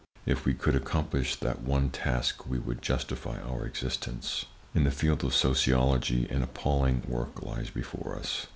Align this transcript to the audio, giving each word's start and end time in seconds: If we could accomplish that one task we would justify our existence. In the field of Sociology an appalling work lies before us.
If 0.25 0.45
we 0.45 0.55
could 0.55 0.75
accomplish 0.75 1.35
that 1.35 1.61
one 1.61 1.91
task 1.91 2.47
we 2.49 2.57
would 2.57 2.81
justify 2.81 3.39
our 3.39 3.67
existence. 3.67 4.45
In 4.73 4.83
the 4.83 4.89
field 4.89 5.23
of 5.23 5.35
Sociology 5.35 6.27
an 6.27 6.41
appalling 6.41 7.03
work 7.07 7.43
lies 7.43 7.69
before 7.69 8.15
us. 8.19 8.47